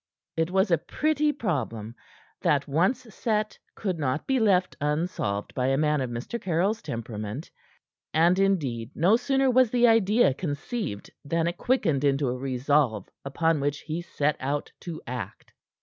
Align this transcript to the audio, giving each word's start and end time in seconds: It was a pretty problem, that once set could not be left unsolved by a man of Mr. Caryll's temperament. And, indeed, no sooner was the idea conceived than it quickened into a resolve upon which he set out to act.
It 0.35 0.49
was 0.49 0.71
a 0.71 0.79
pretty 0.79 1.31
problem, 1.31 1.93
that 2.41 2.67
once 2.67 3.01
set 3.13 3.59
could 3.75 3.99
not 3.99 4.25
be 4.25 4.39
left 4.39 4.75
unsolved 4.81 5.53
by 5.53 5.67
a 5.67 5.77
man 5.77 6.01
of 6.01 6.09
Mr. 6.09 6.41
Caryll's 6.41 6.81
temperament. 6.81 7.51
And, 8.11 8.39
indeed, 8.39 8.89
no 8.95 9.15
sooner 9.15 9.51
was 9.51 9.69
the 9.69 9.85
idea 9.87 10.33
conceived 10.33 11.11
than 11.23 11.45
it 11.45 11.57
quickened 11.57 12.03
into 12.03 12.29
a 12.29 12.35
resolve 12.35 13.09
upon 13.23 13.59
which 13.59 13.81
he 13.81 14.01
set 14.01 14.37
out 14.39 14.71
to 14.79 15.03
act. 15.05 15.53